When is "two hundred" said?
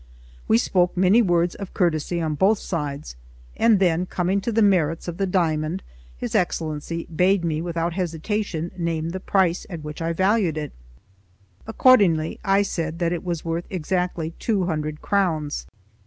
14.39-15.03